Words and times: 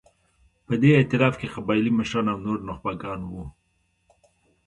په 0.65 0.73
دې 0.81 0.91
اېتلاف 0.99 1.33
کې 1.39 1.47
قبایلي 1.55 1.91
مشران 1.99 2.27
او 2.33 2.37
نور 2.45 2.59
نخبګان 2.67 3.19
وو. 3.25 3.43